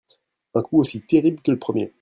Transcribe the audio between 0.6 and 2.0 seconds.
coup aussi terrible que le premier.